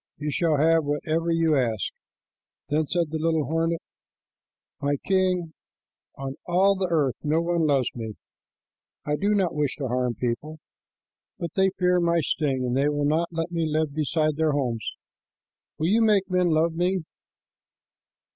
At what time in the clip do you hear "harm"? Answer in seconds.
9.89-10.15